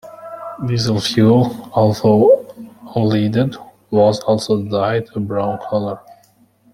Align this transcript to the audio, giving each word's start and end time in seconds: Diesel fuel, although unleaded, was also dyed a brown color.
Diesel 0.67 0.99
fuel, 0.99 1.69
although 1.73 2.51
unleaded, 2.95 3.55
was 3.91 4.19
also 4.21 4.63
dyed 4.63 5.05
a 5.13 5.19
brown 5.19 5.59
color. 5.69 5.99